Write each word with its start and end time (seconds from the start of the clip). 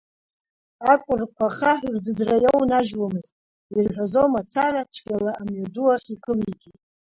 Акәырқәа 0.91 1.45
ахаҳә 1.49 1.85
рдыдра 1.93 2.35
иоунажьуамызт, 2.43 3.33
ирҳәазо 3.75 4.23
мацара, 4.31 4.81
цәгьала 4.93 5.31
амҩаду 5.41 5.87
ахь 5.93 6.09
икылигеит. 6.15 6.77